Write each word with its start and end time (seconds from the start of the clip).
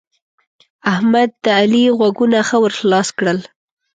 احمد؛ 0.93 1.29
د 1.43 1.45
علي 1.59 1.83
غوږونه 1.97 2.39
ښه 2.47 2.57
ور 2.63 2.73
خلاص 2.79 3.07
کړل. 3.17 3.39